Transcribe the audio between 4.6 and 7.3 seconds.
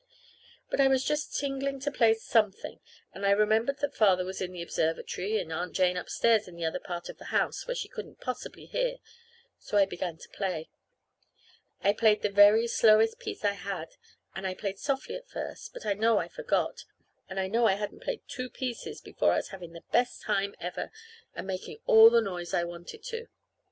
observatory, and Aunt Jane upstairs in the other part of the